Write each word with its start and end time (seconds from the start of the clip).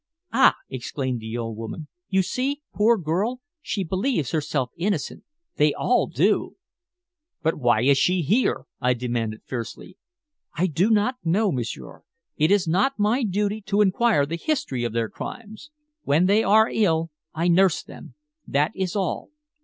"Ah!" 0.33 0.55
exclaimed 0.67 1.19
the 1.19 1.37
old 1.37 1.55
woman. 1.57 1.87
"You 2.09 2.23
see, 2.23 2.61
poor 2.73 2.97
girl, 2.97 3.39
she 3.61 3.83
believes 3.83 4.31
herself 4.31 4.71
innocent! 4.75 5.23
They 5.57 5.75
all 5.75 6.07
do." 6.07 6.55
"But 7.43 7.59
why 7.59 7.83
is 7.83 7.99
she 7.99 8.23
here?" 8.23 8.63
I 8.79 8.95
demanded 8.95 9.43
fiercely. 9.45 9.99
"I 10.55 10.65
do 10.65 10.89
not 10.89 11.17
know, 11.23 11.51
m'sieur. 11.51 12.01
It 12.35 12.49
is 12.49 12.67
not 12.67 12.97
my 12.97 13.21
duty 13.21 13.61
to 13.67 13.81
inquire 13.81 14.25
the 14.25 14.37
history 14.41 14.83
of 14.83 14.93
their 14.93 15.07
crimes. 15.07 15.69
When 16.01 16.25
they 16.25 16.41
are 16.43 16.67
ill 16.67 17.11
I 17.35 17.47
nurse 17.47 17.83
them; 17.83 18.15
that 18.47 18.71
is 18.73 18.95
all." 18.95 19.29